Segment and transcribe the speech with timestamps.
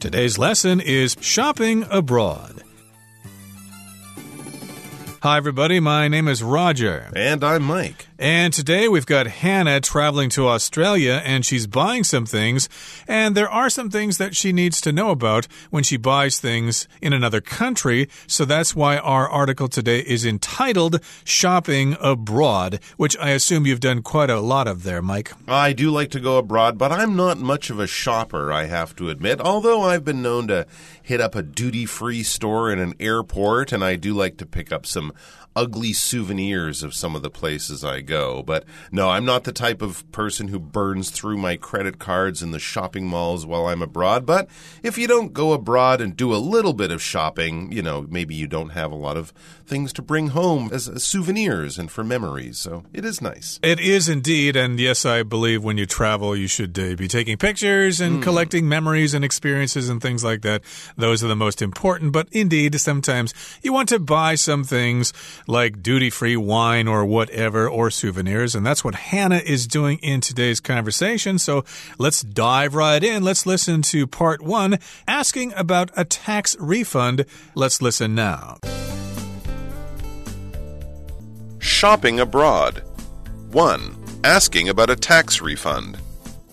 [0.00, 2.62] Today's lesson is shopping abroad.
[5.22, 5.80] Hi, everybody.
[5.80, 7.10] My name is Roger.
[7.16, 8.07] And I'm Mike.
[8.20, 12.68] And today we've got Hannah traveling to Australia and she's buying some things.
[13.06, 16.88] And there are some things that she needs to know about when she buys things
[17.00, 18.08] in another country.
[18.26, 24.02] So that's why our article today is entitled Shopping Abroad, which I assume you've done
[24.02, 25.32] quite a lot of there, Mike.
[25.46, 28.96] I do like to go abroad, but I'm not much of a shopper, I have
[28.96, 29.40] to admit.
[29.40, 30.66] Although I've been known to
[31.00, 34.72] hit up a duty free store in an airport, and I do like to pick
[34.72, 35.12] up some
[35.58, 38.44] ugly souvenirs of some of the places I go.
[38.44, 42.52] But no, I'm not the type of person who burns through my credit cards in
[42.52, 44.24] the shopping malls while I'm abroad.
[44.24, 44.48] But
[44.84, 48.36] if you don't go abroad and do a little bit of shopping, you know, maybe
[48.36, 49.32] you don't have a lot of
[49.66, 52.58] things to bring home as, souvenirs and for memories.
[52.58, 53.58] So it is nice.
[53.60, 54.54] It is indeed.
[54.54, 58.22] And yes, I believe when you travel, you should uh, be taking pictures and mm.
[58.22, 60.62] collecting memories and experiences and things like that.
[60.96, 62.12] Those are the most important.
[62.12, 65.12] But indeed, sometimes you want to buy some things
[65.48, 68.54] like duty free wine or whatever, or souvenirs.
[68.54, 71.38] And that's what Hannah is doing in today's conversation.
[71.38, 71.64] So
[71.98, 73.24] let's dive right in.
[73.24, 77.24] Let's listen to part one asking about a tax refund.
[77.56, 78.58] Let's listen now.
[81.58, 82.84] Shopping abroad.
[83.50, 83.96] 1.
[84.24, 85.96] Asking about a tax refund.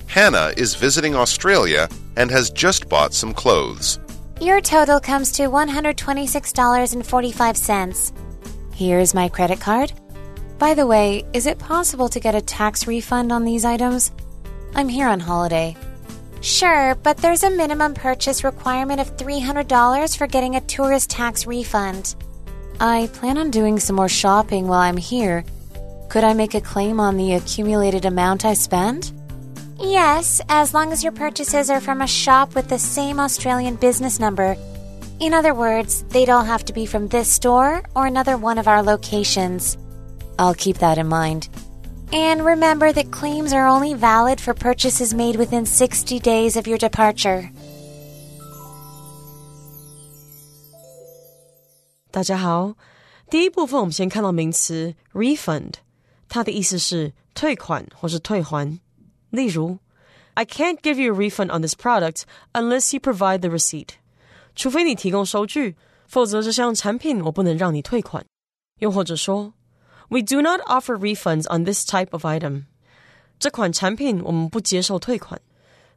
[0.07, 3.99] Hannah is visiting Australia and has just bought some clothes.
[4.39, 8.24] Your total comes to $126.45.
[8.75, 9.93] Here's my credit card.
[10.59, 14.11] By the way, is it possible to get a tax refund on these items?
[14.75, 15.77] I'm here on holiday.
[16.41, 22.15] Sure, but there's a minimum purchase requirement of $300 for getting a tourist tax refund.
[22.81, 25.45] I plan on doing some more shopping while I'm here.
[26.09, 29.13] Could I make a claim on the accumulated amount I spend?
[29.79, 34.19] Yes, as long as your purchases are from a shop with the same Australian business
[34.19, 34.57] number
[35.20, 38.66] in other words, they'd all have to be from this store or another one of
[38.66, 39.76] our locations.
[40.38, 41.48] I'll keep that in mind.
[42.12, 46.78] And remember that claims are only valid for purchases made within 60 days of your
[46.78, 47.50] departure.
[52.10, 52.74] 大家好，
[53.30, 55.74] 第一部分我们先看到名词 refund，
[56.28, 58.80] 它的意思是退款或是退还。
[59.30, 59.78] 例如，
[60.34, 63.90] I can't give you a refund on this product unless you provide the receipt。
[64.54, 65.76] 除非你提供收据，
[66.06, 68.24] 否则这项产品我不能让你退款。
[68.78, 69.54] 又或者说，
[70.08, 72.64] We do not offer refunds on this type of item。
[73.38, 75.40] 这款产品我们不接受退款。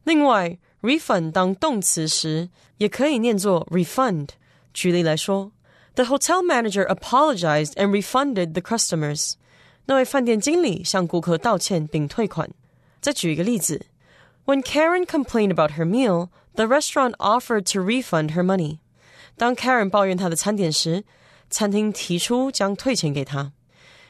[0.04, 4.28] 另外，refund 当动词时也可以念作 refund。
[4.72, 5.52] 举例来说，
[5.94, 9.34] The hotel manager apologized and refunded the customers。
[9.86, 12.50] 那位饭店经理向顾客道歉并退款。
[13.00, 13.86] 再举一个例子，
[14.46, 16.28] When Karen complained about her meal。
[16.54, 18.78] The restaurant offered to refund her money.
[19.36, 21.04] 当 Karen 抱怨她的餐点时，
[21.50, 23.52] 餐厅提出将退钱给她。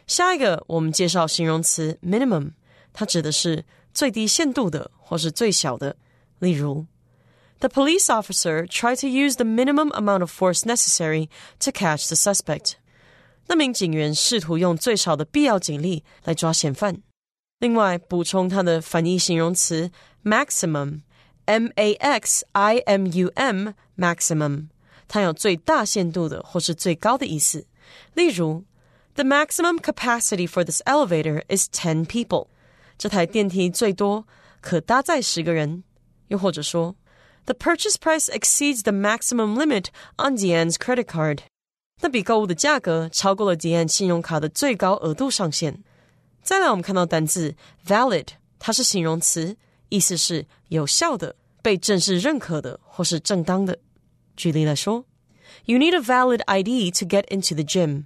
[0.07, 2.53] 下一个，我们介绍形容词 minimum，
[2.93, 3.65] 它指的是
[3.95, 5.97] 最低限度的或是最小的。
[6.41, 6.87] 例如，
[7.61, 11.29] The police officer tried to use the minimum amount of force necessary
[11.61, 12.73] to catch the suspect.
[13.47, 17.01] 那名警员试图用最少的必要警力来抓嫌犯。
[17.61, 19.91] 另外，补充它的反义形容词
[20.23, 21.01] maximum。
[21.49, 24.69] M A X I M U M maximum，
[25.09, 27.67] 它有最大限度的或是最高的意思。
[28.15, 28.65] 例如，
[29.15, 32.49] The maximum capacity for this elevator is ten people。
[32.97, 34.27] 这台电梯最多
[34.61, 35.85] 可搭载十个人。
[36.29, 36.97] 又或者说，
[37.45, 41.41] The purchase price exceeds the maximum limit on Diane's credit card。
[42.01, 45.85] 那笔购物的价格超过了迪安信用卡的最高额度上限。
[46.43, 47.55] 再来，我们看到单字
[47.87, 49.57] valid，它是形容词，
[49.90, 51.36] 意思是有效的。
[51.62, 53.78] 被正式认可的或是正当的。
[54.38, 55.04] 举例来说
[55.66, 58.06] ，You need a valid ID to get into the gym。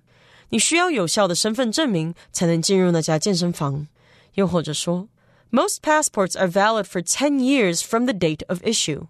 [0.49, 3.87] 你需要有效的身份证明才能进入那家健身房。
[4.33, 5.07] 又或者说
[5.51, 9.05] ，Most passports are valid for ten years from the date of issue。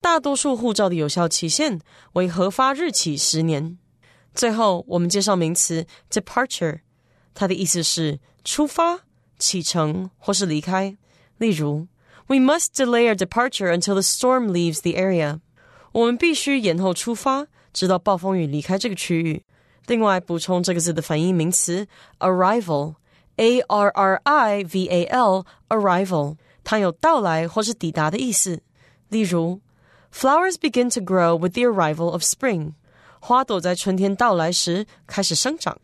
[0.00, 1.78] 大多数护照的有效期限
[2.14, 3.76] 为核发日起十年。
[4.34, 6.80] 最后，我们介绍名词 departure，
[7.34, 9.00] 它的意思是出发、
[9.38, 10.96] 启程或是离开。
[11.36, 11.86] 例如
[12.27, 15.39] we must delay our departure until the storm leaves the area.
[15.93, 19.43] 我们必须延后出发，直到暴风雨离开这个区域。
[19.87, 21.87] 另外，补充这个字的反义名词
[22.19, 28.61] arrival，a r r i v a l，arrival，它有到来或是抵达的意思。
[29.09, 29.61] 例如，
[30.13, 32.73] flowers begin to grow with the arrival of spring，
[33.21, 35.79] 花朵在春天到来时开始生长。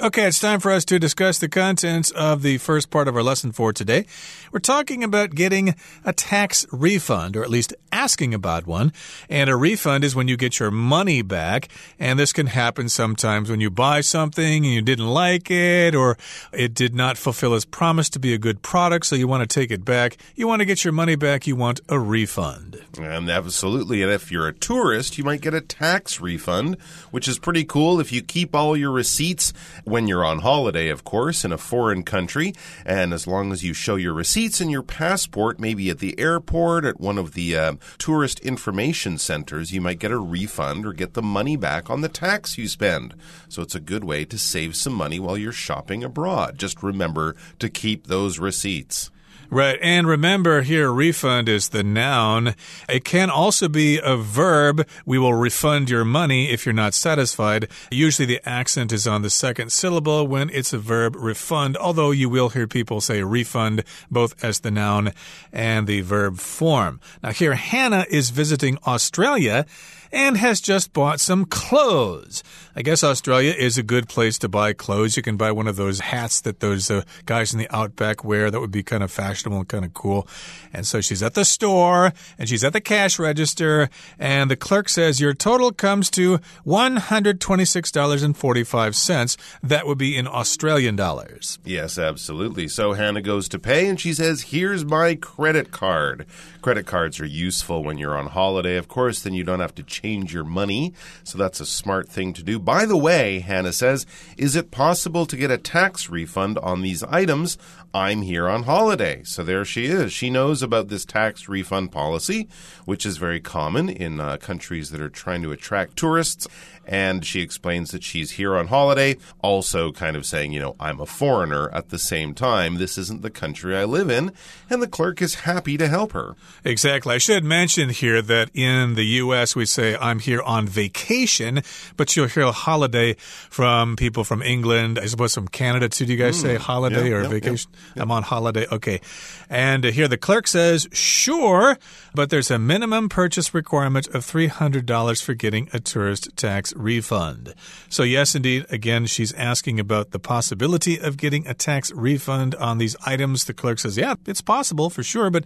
[0.00, 3.22] Okay, it's time for us to discuss the contents of the first part of our
[3.22, 4.06] lesson for today.
[4.52, 5.74] We're talking about getting
[6.04, 8.92] a tax refund, or at least asking about one.
[9.28, 11.66] And a refund is when you get your money back.
[11.98, 16.16] And this can happen sometimes when you buy something and you didn't like it, or
[16.52, 19.52] it did not fulfill its promise to be a good product, so you want to
[19.52, 20.16] take it back.
[20.36, 22.84] You want to get your money back, you want a refund.
[23.00, 24.04] And absolutely.
[24.04, 26.76] And if you're a tourist, you might get a tax refund,
[27.10, 29.52] which is pretty cool if you keep all your receipts
[29.88, 32.52] when you're on holiday, of course, in a foreign country.
[32.84, 36.84] And as long as you show your receipts and your passport, maybe at the airport,
[36.84, 41.14] at one of the uh, tourist information centers, you might get a refund or get
[41.14, 43.14] the money back on the tax you spend.
[43.48, 46.58] So it's a good way to save some money while you're shopping abroad.
[46.58, 49.10] Just remember to keep those receipts.
[49.50, 49.78] Right.
[49.80, 52.54] And remember here, refund is the noun.
[52.86, 54.86] It can also be a verb.
[55.06, 57.66] We will refund your money if you're not satisfied.
[57.90, 62.28] Usually the accent is on the second syllable when it's a verb refund, although you
[62.28, 65.12] will hear people say refund both as the noun
[65.50, 67.00] and the verb form.
[67.22, 69.64] Now here, Hannah is visiting Australia
[70.12, 72.42] and has just bought some clothes.
[72.74, 75.16] I guess Australia is a good place to buy clothes.
[75.16, 78.50] You can buy one of those hats that those uh, guys in the outback wear.
[78.50, 80.26] That would be kind of fashionable and kind of cool.
[80.72, 84.88] And so she's at the store and she's at the cash register, and the clerk
[84.88, 89.36] says your total comes to $126.45.
[89.62, 91.58] That would be in Australian dollars.
[91.64, 92.66] Yes, absolutely.
[92.68, 96.26] So Hannah goes to pay and she says, Here's my credit card.
[96.62, 99.82] Credit cards are useful when you're on holiday, of course, then you don't have to
[99.82, 100.92] change your money.
[101.24, 102.58] So that's a smart thing to do.
[102.58, 104.06] By the way, Hannah says,
[104.36, 107.56] Is it possible to get a tax refund on these items?
[107.94, 109.22] I'm here on holiday.
[109.24, 110.12] So there she is.
[110.12, 112.48] She knows about this tax refund policy,
[112.84, 116.46] which is very common in uh, countries that are trying to attract tourists.
[116.86, 121.00] And she explains that she's here on holiday, also kind of saying, you know, I'm
[121.00, 122.76] a foreigner at the same time.
[122.76, 124.32] This isn't the country I live in.
[124.70, 126.34] And the clerk is happy to help her.
[126.64, 127.14] Exactly.
[127.14, 131.62] I should mention here that in the U.S., we say, I'm here on vacation,
[131.98, 133.16] but you'll hear a holiday
[133.50, 136.06] from people from England, I suppose from Canada too.
[136.06, 137.70] Do you guys mm, say holiday yeah, or yeah, vacation?
[137.72, 138.66] yeah, I'm on holiday.
[138.70, 139.00] Okay.
[139.48, 141.78] And here the clerk says, sure,
[142.14, 147.54] but there's a minimum purchase requirement of $300 for getting a tourist tax refund.
[147.88, 152.78] So, yes, indeed, again, she's asking about the possibility of getting a tax refund on
[152.78, 153.44] these items.
[153.44, 155.44] The clerk says, yeah, it's possible for sure, but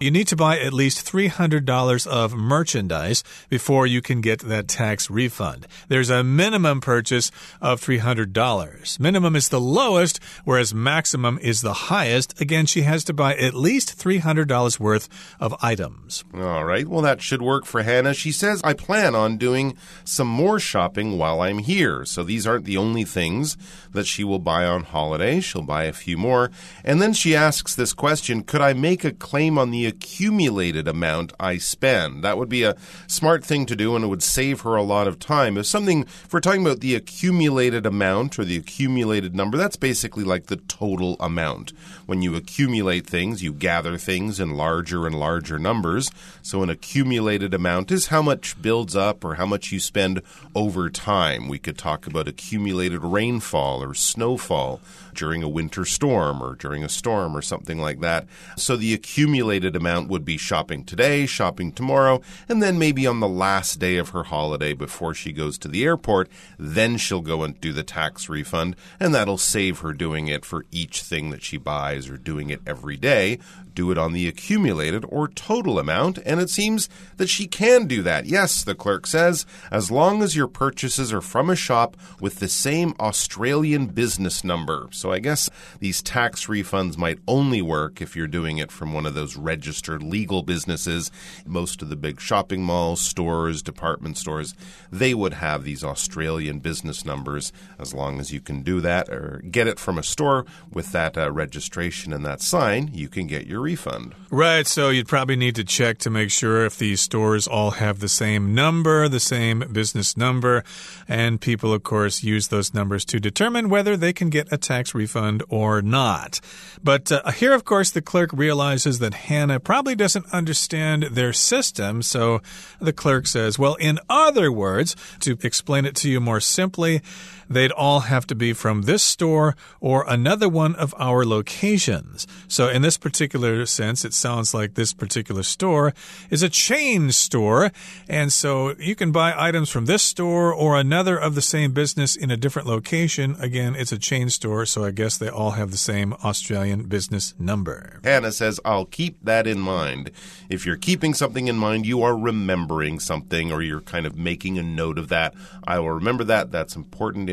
[0.00, 5.10] you need to buy at least $300 of merchandise before you can get that tax
[5.10, 5.66] refund.
[5.88, 7.30] There's a minimum purchase
[7.60, 9.00] of $300.
[9.00, 12.40] Minimum is the lowest, whereas maximum is the highest.
[12.40, 15.08] Again, she has to buy at least $300 worth
[15.38, 16.24] of items.
[16.34, 16.86] All right.
[16.86, 18.14] Well, that should work for Hannah.
[18.14, 22.04] She says, I plan on doing some more shopping while I'm here.
[22.04, 23.56] So these aren't the only things
[23.92, 25.40] that she will buy on holiday.
[25.40, 26.50] She'll buy a few more.
[26.84, 31.32] And then she asks this question Could I make a claim on the accumulated amount
[31.38, 32.24] I spend?
[32.24, 32.76] That would be a
[33.06, 35.56] smart thing to do and it would save her a lot of time.
[35.56, 40.24] If something, if we're talking about the accumulated amount or the accumulated number, that's basically
[40.24, 41.59] like the total amount.
[42.06, 46.10] When you accumulate things, you gather things in larger and larger numbers.
[46.42, 50.22] So an accumulated amount is how much builds up or how much you spend
[50.54, 51.48] over time.
[51.48, 54.80] We could talk about accumulated rainfall or snowfall
[55.14, 58.26] during a winter storm or during a storm or something like that.
[58.56, 63.28] So the accumulated amount would be shopping today, shopping tomorrow, and then maybe on the
[63.28, 67.60] last day of her holiday before she goes to the airport, then she'll go and
[67.60, 71.49] do the tax refund, and that'll save her doing it for each thing that she
[71.56, 73.38] buys or doing it every day
[73.74, 78.02] do it on the accumulated or total amount, and it seems that she can do
[78.02, 78.26] that.
[78.26, 82.48] Yes, the clerk says, as long as your purchases are from a shop with the
[82.48, 84.88] same Australian business number.
[84.92, 89.06] So I guess these tax refunds might only work if you're doing it from one
[89.06, 91.10] of those registered legal businesses.
[91.46, 94.54] Most of the big shopping malls, stores, department stores,
[94.90, 99.42] they would have these Australian business numbers as long as you can do that or
[99.50, 103.46] get it from a store with that uh, registration and that sign, you can get
[103.46, 104.14] your refund.
[104.30, 104.66] Right.
[104.66, 108.08] So you'd probably need to check to make sure if these stores all have the
[108.08, 110.62] same number, the same business number.
[111.08, 114.94] And people, of course, use those numbers to determine whether they can get a tax
[114.94, 116.40] refund or not.
[116.84, 122.02] But uh, here, of course, the clerk realizes that Hannah probably doesn't understand their system.
[122.02, 122.40] So
[122.80, 127.00] the clerk says, well, in other words, to explain it to you more simply,
[127.50, 132.26] they'd all have to be from this store or another one of our locations.
[132.48, 135.92] So in this particular sense, it sounds like this particular store
[136.30, 137.72] is a chain store.
[138.08, 142.14] And so you can buy items from this store or another of the same business
[142.14, 143.36] in a different location.
[143.40, 147.34] Again, it's a chain store, so I guess they all have the same Australian business
[147.38, 148.00] number.
[148.04, 150.12] Hannah says, I'll keep that in mind.
[150.48, 154.58] If you're keeping something in mind, you are remembering something or you're kind of making
[154.58, 155.34] a note of that.
[155.66, 156.52] I will remember that.
[156.52, 157.28] That's important.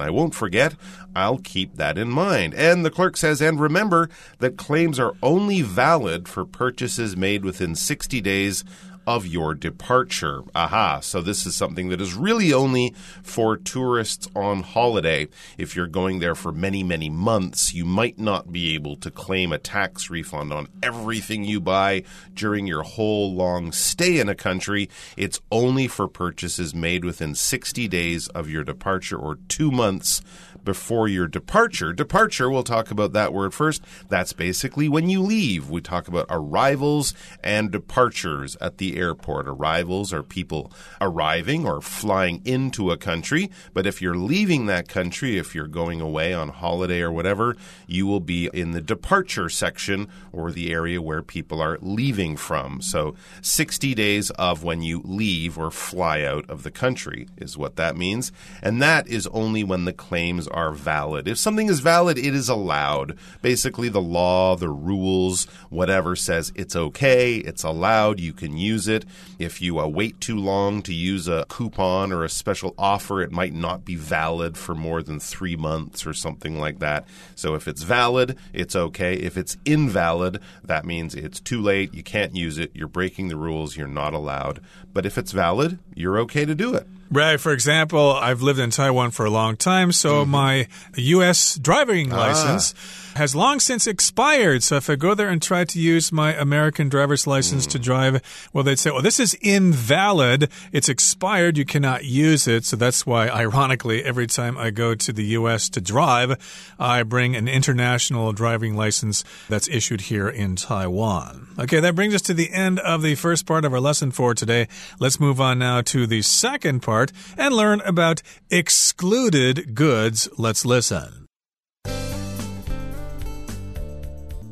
[0.00, 0.74] I won't forget.
[1.14, 2.54] I'll keep that in mind.
[2.54, 7.74] And the clerk says, and remember that claims are only valid for purchases made within
[7.74, 8.64] 60 days
[9.10, 10.42] of your departure.
[10.54, 11.00] Aha.
[11.00, 15.26] So this is something that is really only for tourists on holiday.
[15.58, 19.50] If you're going there for many, many months, you might not be able to claim
[19.52, 24.88] a tax refund on everything you buy during your whole long stay in a country.
[25.16, 30.22] It's only for purchases made within 60 days of your departure or two months
[30.64, 31.92] before your departure.
[31.92, 33.82] Departure, we'll talk about that word first.
[34.08, 35.70] That's basically when you leave.
[35.70, 39.48] We talk about arrivals and departures at the airport.
[39.48, 45.38] Arrivals are people arriving or flying into a country, but if you're leaving that country,
[45.38, 50.08] if you're going away on holiday or whatever, you will be in the departure section
[50.32, 52.80] or the area where people are leaving from.
[52.80, 57.76] So 60 days of when you leave or fly out of the country is what
[57.76, 58.32] that means.
[58.62, 61.28] And that is only when the claims are valid.
[61.28, 63.16] If something is valid, it is allowed.
[63.42, 69.04] Basically, the law, the rules, whatever says it's okay, it's allowed, you can use it.
[69.38, 73.32] If you uh, wait too long to use a coupon or a special offer, it
[73.32, 77.06] might not be valid for more than three months or something like that.
[77.34, 79.14] So if it's valid, it's okay.
[79.14, 83.36] If it's invalid, that means it's too late, you can't use it, you're breaking the
[83.36, 84.60] rules, you're not allowed.
[84.92, 86.86] But if it's valid, you're okay to do it.
[87.12, 87.40] Right.
[87.40, 90.30] For example, I've lived in Taiwan for a long time, so Mm-hmm.
[90.30, 91.56] my U.S.
[91.56, 92.16] driving Ah.
[92.16, 92.72] license
[93.16, 94.62] has long since expired.
[94.62, 97.70] So if I go there and try to use my American driver's license Mm.
[97.72, 100.48] to drive, well, they'd say, well, this is invalid.
[100.70, 101.58] It's expired.
[101.58, 102.64] You cannot use it.
[102.64, 105.68] So that's why, ironically, every time I go to the U.S.
[105.70, 106.36] to drive,
[106.78, 111.48] I bring an international driving license that's issued here in Taiwan.
[111.58, 114.32] Okay, that brings us to the end of the first part of our lesson for
[114.34, 114.68] today.
[115.00, 116.99] Let's move on now to the second part
[117.38, 120.28] and learn about excluded goods.
[120.36, 121.26] Let's listen.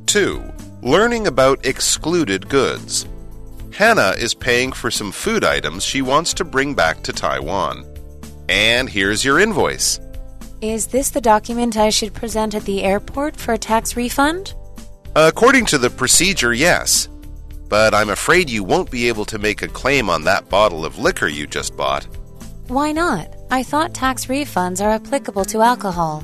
[0.07, 0.43] 2.
[0.83, 3.07] Learning about excluded goods.
[3.75, 7.85] Hannah is paying for some food items she wants to bring back to Taiwan.
[8.49, 10.01] And here's your invoice.
[10.61, 14.55] Is this the document I should present at the airport for a tax refund?
[15.15, 17.09] According to the procedure, yes.
[17.69, 20.99] But I'm afraid you won't be able to make a claim on that bottle of
[20.99, 22.09] liquor you just bought.
[22.69, 23.35] Why not?
[23.51, 26.23] I thought tax refunds are applicable to alcohol.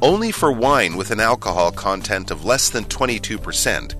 [0.00, 3.94] Only for wine with an alcohol content of less than 22%.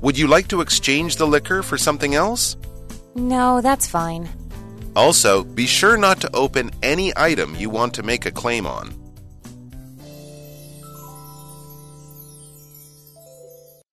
[0.00, 2.56] Would you like to exchange the liquor for something else?
[3.14, 4.30] No, that's fine.
[4.96, 8.94] Also, be sure not to open any item you want to make a claim on.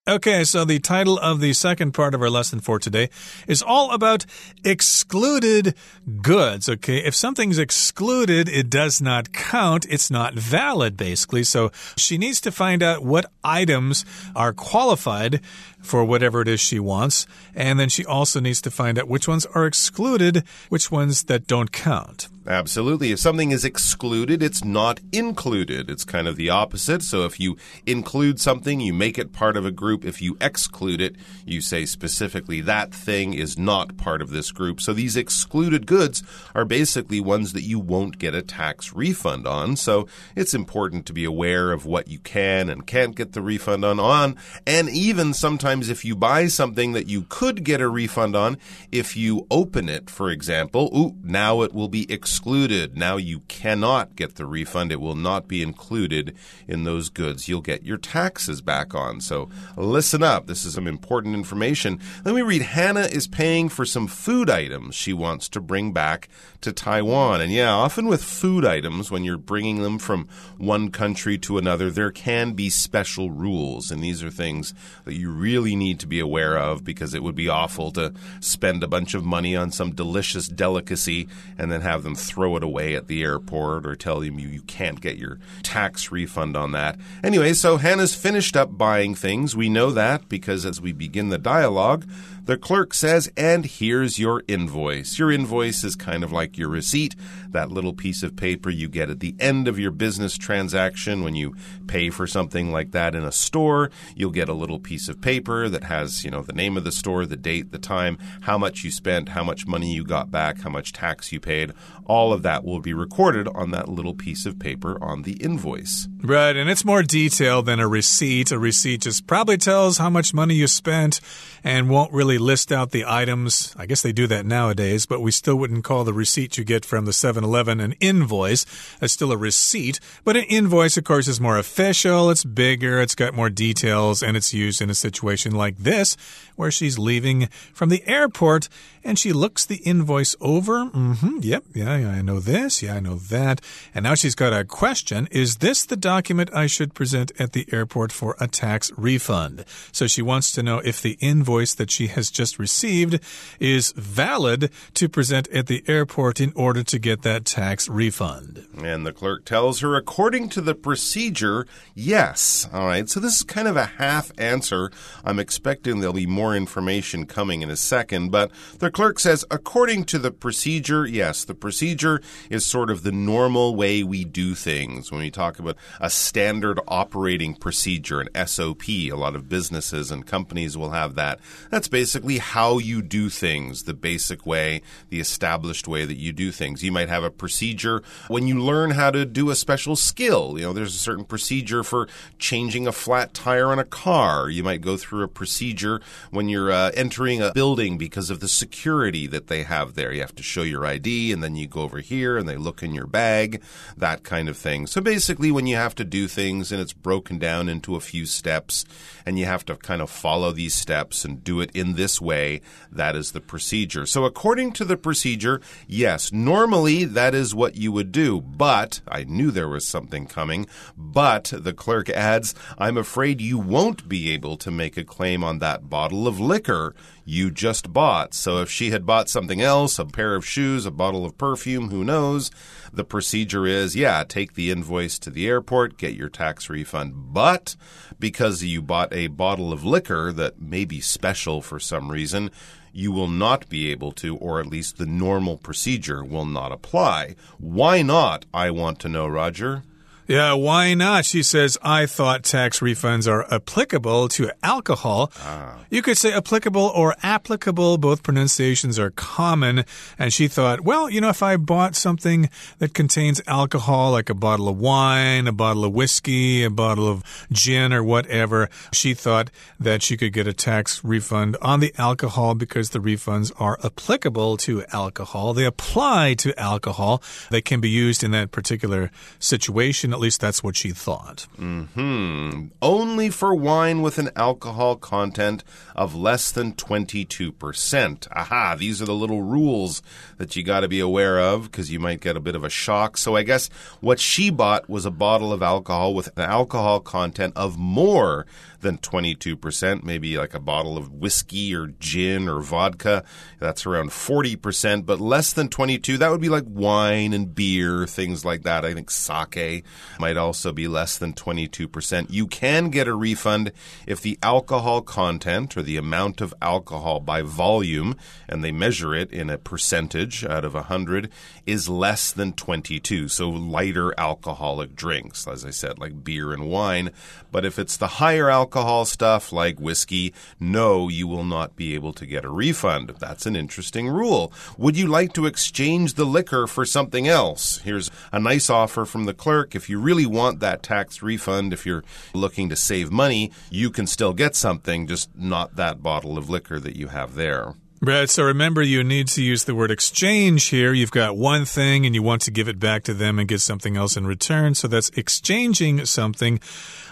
[0.08, 3.10] Okay, so the title of the second part of our lesson for today
[3.46, 4.26] is all about
[4.64, 5.76] excluded
[6.22, 6.70] goods.
[6.70, 9.86] Okay, if something's excluded, it does not count.
[9.90, 11.44] It's not valid, basically.
[11.44, 15.42] So she needs to find out what items are qualified
[15.82, 17.28] for whatever it is she wants.
[17.54, 21.48] And then she also needs to find out which ones are excluded, which ones that
[21.48, 22.30] don't count.
[22.48, 23.12] Absolutely.
[23.12, 25.89] If something is excluded, it's not included.
[25.89, 27.04] It's kind of the opposite.
[27.04, 30.06] So if you include something, you make it part of a group.
[30.06, 34.80] If you exclude it, you say specifically that thing is not part of this group.
[34.80, 36.24] So these excluded goods
[36.56, 39.75] are basically ones that you won't get a tax refund on.
[39.75, 43.84] So it's important to be aware of what you can and can't get the refund
[43.84, 44.38] on on.
[44.66, 48.58] And even sometimes if you buy something that you could get a refund on,
[48.89, 52.96] if you open it, for example, ooh, now it will be excluded excluded.
[52.96, 54.91] Now you cannot get the refund.
[54.91, 56.36] It will not be included
[56.67, 59.22] in those goods you'll get your taxes back on.
[59.22, 60.46] So listen up.
[60.46, 62.00] This is some important information.
[62.24, 66.29] Let me read Hannah is paying for some food items she wants to bring back
[66.62, 67.41] to Taiwan.
[67.41, 70.27] And yeah, often with food items, when you're bringing them from
[70.58, 73.89] one country to another, there can be special rules.
[73.89, 74.75] And these are things
[75.06, 78.84] that you really need to be aware of because it would be awful to spend
[78.84, 81.27] a bunch of money on some delicious delicacy
[81.58, 84.62] and then have them throw it away at the airport or tell them you, you
[84.62, 87.00] can't get your tax refund on that.
[87.24, 89.55] Anyway, so Hannah's finished up buying things.
[89.55, 92.05] We know that because as we begin the dialogue,
[92.48, 95.20] the clerk says, and here's your invoice.
[95.20, 97.13] Your invoice is kind of like your receipt,
[97.50, 101.36] that little piece of paper you get at the end of your business transaction when
[101.36, 101.54] you
[101.88, 103.92] pay for something like that in a store.
[104.16, 106.92] You'll get a little piece of paper that has, you know, the name of the
[106.92, 110.62] store, the date, the time, how much you spent, how much money you got back,
[110.62, 111.74] how much tax you paid.
[112.06, 116.08] All of that will be recorded on that little piece of paper on the invoice.
[116.24, 118.54] Right, and it's more detailed than a receipt.
[118.54, 121.20] A receipt just probably tells how much money you spent
[121.67, 123.75] and won't really list out the items.
[123.77, 126.86] I guess they do that nowadays, but we still wouldn't call the receipt you get
[126.86, 128.65] from the 7 Eleven an invoice.
[129.01, 133.15] It's still a receipt, but an invoice, of course, is more official, it's bigger, it's
[133.15, 136.15] got more details, and it's used in a situation like this,
[136.55, 138.69] where she's leaving from the airport
[139.08, 140.86] and she looks the invoice over.
[140.86, 143.62] Mm -hmm, yep, yeah, yeah, I know this, yeah, I know that.
[143.96, 147.66] And now she's got a question Is this the document I should present at the
[147.72, 149.64] airport for a tax refund?
[149.92, 153.20] So she wants to know if the invoice that she has just received
[153.60, 158.68] is valid to present at the airport in order to get that tax refund.
[158.84, 162.68] And the clerk tells her, according to the procedure, yes.
[162.74, 164.92] All right, so this is kind of a half answer.
[165.24, 170.04] I'm expecting there'll be more information coming in a second, but the clerk says, according
[170.04, 175.12] to the procedure, yes, the procedure is sort of the normal way we do things.
[175.12, 180.25] When we talk about a standard operating procedure, an SOP, a lot of businesses and
[180.25, 181.39] companies will have that.
[181.70, 186.51] That's basically how you do things, the basic way, the established way that you do
[186.51, 186.84] things.
[186.84, 190.56] You might have a procedure when you learn how to do a special skill.
[190.58, 192.08] You know, there's a certain procedure for
[192.39, 194.50] changing a flat tire on a car.
[194.50, 196.01] You might go through a procedure
[196.32, 200.13] when you're uh, entering a building because of the security security that they have there.
[200.13, 202.82] You have to show your ID and then you go over here and they look
[202.82, 203.62] in your bag,
[203.98, 204.88] that kind of thing.
[204.88, 208.25] So basically, when you have to do things and it's broken down into a few
[208.25, 208.86] steps
[209.25, 212.62] and you have to kind of follow these steps and do it in this way,
[212.89, 214.06] that is the procedure.
[214.06, 219.25] So according to the procedure, yes, normally that is what you would do, but I
[219.25, 220.65] knew there was something coming.
[220.96, 225.60] But the clerk adds, I'm afraid you won't be able to make a claim on
[225.60, 226.96] that bottle of liquor
[227.29, 228.34] you just bought.
[228.34, 231.89] So if she had bought something else, a pair of shoes, a bottle of perfume,
[231.89, 232.50] who knows?
[232.93, 237.34] The procedure is, yeah, take the invoice to the airport, get your tax refund.
[237.34, 237.75] But
[238.17, 242.49] because you bought a bottle of liquor that may be special for some reason,
[242.93, 247.36] you will not be able to, or at least the normal procedure will not apply.
[247.58, 248.45] Why not?
[248.54, 249.84] I want to know, Roger.
[250.28, 251.24] Yeah, why not?
[251.24, 255.32] She says, I thought tax refunds are applicable to alcohol.
[255.40, 255.80] Ah.
[255.90, 257.98] You could say applicable or applicable.
[257.98, 259.86] Both pronunciations are common.
[260.20, 264.34] And she thought, well, you know, if I bought something that contains alcohol, like a
[264.34, 269.50] bottle of wine, a bottle of whiskey, a bottle of gin, or whatever, she thought
[269.80, 274.58] that she could get a tax refund on the alcohol because the refunds are applicable
[274.58, 275.54] to alcohol.
[275.54, 277.24] They apply to alcohol.
[277.50, 279.10] They can be used in that particular
[279.40, 281.45] situation at least that's what she thought.
[281.60, 282.65] Mm hmm.
[282.82, 285.63] Only for wine with an alcohol content
[285.95, 288.27] of less than 22%.
[288.32, 290.01] Aha, these are the little rules
[290.38, 292.69] that you got to be aware of because you might get a bit of a
[292.69, 293.15] shock.
[293.15, 293.69] So I guess
[294.01, 298.47] what she bought was a bottle of alcohol with an alcohol content of more
[298.82, 303.24] than 22%, maybe like a bottle of whiskey or gin or vodka.
[303.60, 308.46] That's around 40%, but less than 22, that would be like wine and beer, things
[308.46, 308.86] like that.
[308.86, 309.84] I think sake
[310.20, 312.28] might also be less than 22%.
[312.30, 313.72] You can get a refund
[314.06, 318.16] if the alcohol content or the amount of alcohol by volume,
[318.48, 321.30] and they measure it in a percentage out of 100,
[321.67, 323.27] is less than 22.
[323.27, 327.12] So lighter alcoholic drinks, as I said, like beer and wine.
[327.51, 332.13] But if it's the higher alcohol, stuff like whiskey, no, you will not be able
[332.13, 333.13] to get a refund.
[333.19, 334.51] That's an interesting rule.
[334.77, 337.80] Would you like to exchange the liquor for something else?
[337.80, 339.75] Here's a nice offer from the clerk.
[339.75, 344.08] If you really want that tax refund, if you're looking to save money, you can
[344.08, 347.73] still get something, just not that bottle of liquor that you have there.
[347.99, 348.29] Right.
[348.29, 350.93] So remember, you need to use the word exchange here.
[350.93, 353.60] You've got one thing and you want to give it back to them and get
[353.60, 354.75] something else in return.
[354.75, 356.60] So that's exchanging something.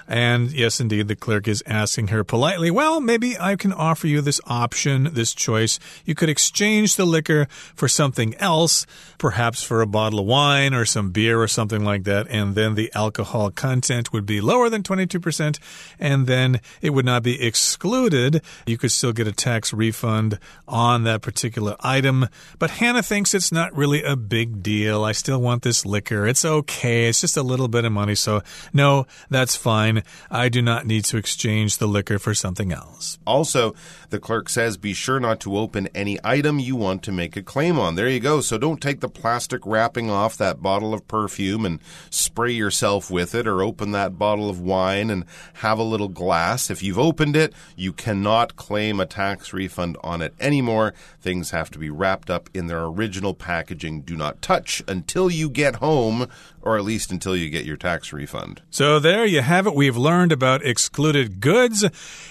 [0.07, 4.21] And yes, indeed, the clerk is asking her politely, well, maybe I can offer you
[4.21, 5.79] this option, this choice.
[6.05, 8.85] You could exchange the liquor for something else,
[9.17, 12.27] perhaps for a bottle of wine or some beer or something like that.
[12.29, 15.59] And then the alcohol content would be lower than 22%.
[15.99, 18.41] And then it would not be excluded.
[18.67, 22.27] You could still get a tax refund on that particular item.
[22.59, 25.03] But Hannah thinks it's not really a big deal.
[25.03, 26.27] I still want this liquor.
[26.27, 27.07] It's okay.
[27.07, 28.15] It's just a little bit of money.
[28.15, 28.41] So,
[28.73, 29.94] no, that's fine.
[30.29, 33.17] I do not need to exchange the liquor for something else.
[33.25, 33.73] Also,
[34.09, 37.43] the clerk says be sure not to open any item you want to make a
[37.43, 37.95] claim on.
[37.95, 38.41] There you go.
[38.41, 41.79] So don't take the plastic wrapping off that bottle of perfume and
[42.09, 46.69] spray yourself with it, or open that bottle of wine and have a little glass.
[46.69, 50.93] If you've opened it, you cannot claim a tax refund on it anymore.
[51.21, 54.01] Things have to be wrapped up in their original packaging.
[54.01, 56.27] Do not touch until you get home,
[56.65, 58.61] or at least until you get your tax refund.
[58.71, 59.75] So there you have it.
[59.75, 61.85] We've learned about excluded goods,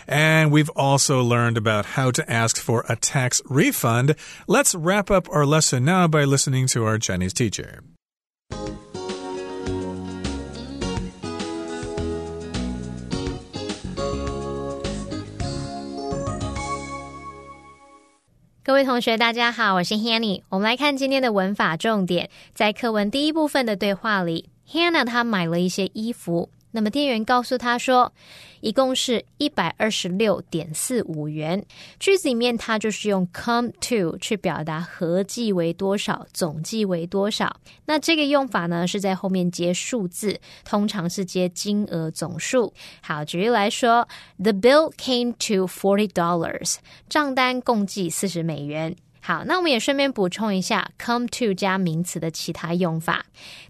[0.08, 4.16] and we've also learned about how to ask for a tax refund.
[4.46, 7.80] Let's wrap up our lesson now by listening to our Chinese teacher.
[18.66, 20.40] 各位同学，大家好，我是 Hanny。
[20.48, 26.48] 我们来看今天的文法重点，在课文第一部分的对话里，Hannah 她买了一些衣服。
[26.74, 28.12] 那么店员告诉他说，
[28.60, 31.64] 一共是一百二十六点四五元。
[32.00, 37.60] 句子里面它就是用 come to 去表达合计为多少，总计为多少。
[37.86, 42.74] 那这个用法呢是在后面接数字，通常是接金额总数。
[43.00, 44.08] 好，举例来说
[44.42, 48.96] ，The bill came to forty dollars，账单共计四十美元。
[49.26, 53.24] 好，那我们也顺便补充一下，come to 加名词的其他用法。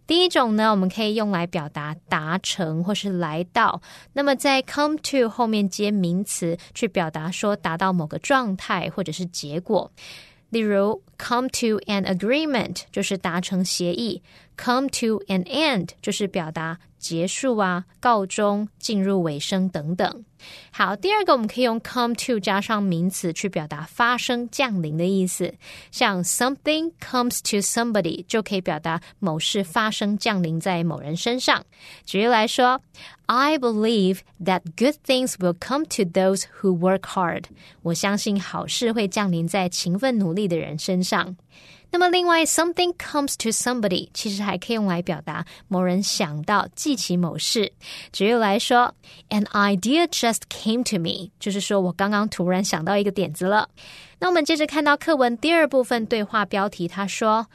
[0.04, 3.80] 第一种呢，我们可以用来表达达成或是来到。
[4.14, 9.92] 那么在 come to 后面接名词，去表达说达到某个状态或者是结果。
[10.50, 14.22] 例如，come to an agreement 就是达成协议
[14.56, 16.78] ，come to an end 就是表达。
[16.96, 20.24] 结束啊，告终，进入尾声等等。
[20.70, 25.52] 好，第二个我们可以用 come to 加上名词去表达发生、降临的意思，
[25.90, 31.62] 像 something comes to somebody 就可以表达某事发生、降临在某人身上。
[32.06, 32.80] 举例来说
[33.26, 37.44] ，I believe that good things will come to those who work hard。
[37.82, 41.36] 我相信好事会降临在勤奋努力的人身上。
[41.93, 47.71] 那么，另外，something comes to somebody，其实还可以用来表达某人想到、记起某事。
[48.13, 48.93] 举例来说，
[49.29, 53.69] an idea just came to me，就是说我刚刚突然想到一个点子了。
[54.19, 57.47] 那我们接着看到课文第二部分对话标题，他说，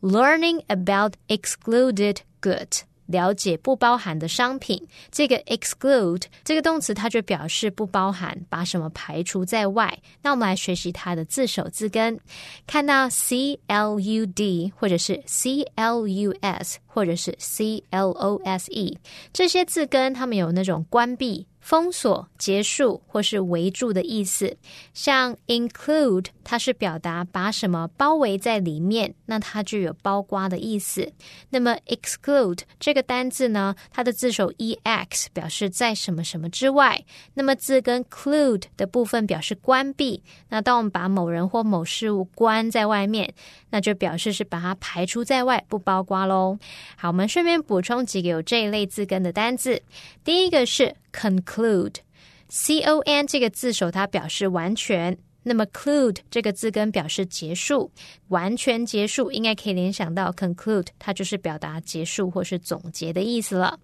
[0.00, 2.68] learning about excluded good。
[3.05, 9.97] 了解不包含的商品，这个 exclude 这个动词，它就表示不包含，把什么排除在外。
[10.21, 12.19] 那我们来学习它的字首字根，
[12.65, 18.97] 看到 c l u d 或者是 c l u s 或者是 c l o s e
[19.33, 21.45] 这些字根，它们有那种关闭。
[21.65, 24.55] 封锁、结束或是围住的意思，
[24.93, 31.11] 像 include，它是表达把什么包围在里面，那它就有包括的意思。
[31.49, 40.21] 那么 exclude 这个单字呢，它的字首 e x 表示在什么什么之外，那么字根 clude 的部分表示关闭。
[40.49, 43.33] 那当我们把某人或某事物关在外面，
[43.71, 46.59] 那就表示是把它排除在外，不包括喽。
[46.95, 49.81] 好，我们顺便补充几个有这一类字根的单字，
[50.23, 50.95] 第一个是。
[51.15, 57.89] Conclude，c o n 这个字首它表示完全，那么 clude 这个字根表示结束，
[58.27, 63.79] 完全结束，应该可以联想到 conclude，它就是表达结束或是总结的意思了。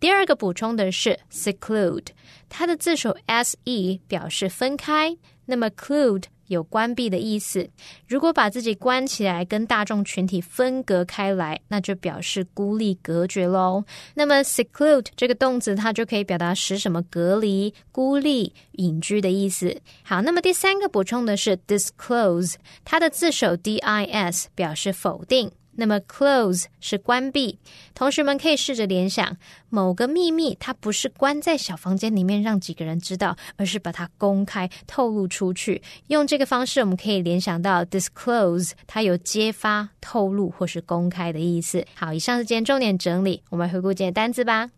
[0.00, 2.08] 第二个补充的是 seclude，
[2.48, 6.24] 它的字首 s e 表示分开，那么 clude。
[6.46, 7.68] 有关闭的意思。
[8.06, 13.84] 如果把自己关起来，跟大众群体分隔开来，那就表示孤立隔绝喽。
[14.14, 19.80] 那么 seclude 这个动词，它就可以表达使什么隔离、孤立、隐居的意思。
[20.02, 22.54] 好，那么第三个补充的是 disclose，
[22.84, 25.50] 它的字首 d i s 表示否定。
[25.73, 27.57] 那么，close 是关闭。
[27.95, 29.37] 同学们可以试着联想，
[29.69, 35.81] 某个秘密，它不是关在小房间里面让几个人知道，而是把它公开透露出去。
[36.07, 41.85] 用这个方式，我们可以联想到 disclose，它有揭发、透露或是公开的意思。
[41.95, 44.69] 好，以上是今天重点整理，我们回顾今天单词吧。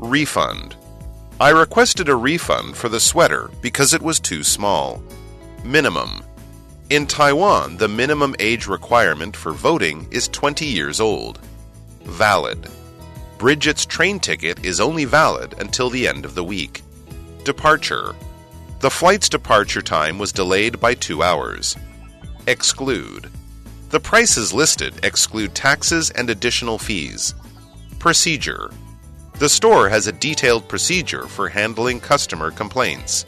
[0.00, 0.72] Refund.
[1.38, 5.00] I requested a refund for the sweater because it was too small.
[5.64, 6.22] Minimum.
[6.89, 11.37] In Taiwan, the minimum age requirement for voting is 20 years old.
[12.01, 12.67] Valid.
[13.37, 16.81] Bridget's train ticket is only valid until the end of the week.
[17.43, 18.15] Departure.
[18.79, 21.75] The flight's departure time was delayed by two hours.
[22.47, 23.29] Exclude.
[23.91, 27.35] The prices listed exclude taxes and additional fees.
[27.99, 28.71] Procedure.
[29.37, 33.27] The store has a detailed procedure for handling customer complaints.